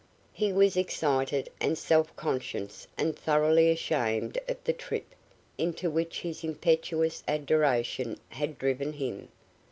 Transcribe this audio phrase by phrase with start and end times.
[0.33, 5.05] He was excited and self conscious and thoroughly ashamed of the trip
[5.59, 9.27] into which his impetuous adoration had driven him.